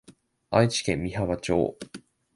[0.49, 1.77] 愛知県美浜町